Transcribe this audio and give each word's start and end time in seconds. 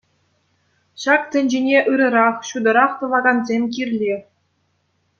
Ҫак 1.03 1.21
тӗнчене 1.35 1.79
ырӑрах, 1.93 2.35
ҫутӑрах 2.49 2.91
тӑвакансем 3.05 3.63
кирлех. 3.77 4.23